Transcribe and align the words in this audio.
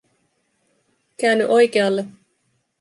Käänny 1.17 1.45
oikealle 1.45 2.03